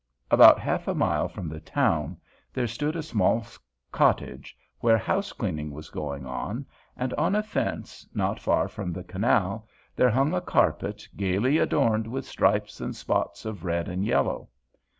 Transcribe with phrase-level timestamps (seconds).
[0.31, 2.17] About half a mile from the town
[2.51, 3.45] there stood a small
[3.91, 6.65] cottage where house cleaning was going on,
[6.97, 12.07] and on a fence, not far from the canal, there hung a carpet gaily adorned
[12.07, 14.49] with stripes and spots of red and yellow.